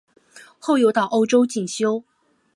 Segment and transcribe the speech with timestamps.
[0.57, 2.03] 后又到欧洲进修。